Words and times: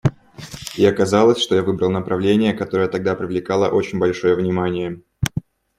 И 0.77 0.83
оказалось, 0.83 1.37
что 1.39 1.53
я 1.53 1.61
выбрал 1.61 1.91
направление, 1.91 2.55
которое 2.55 2.87
тогда 2.87 3.13
привлекало 3.15 3.67
очень 3.69 3.99
большое 3.99 4.33
внимание. 4.35 4.99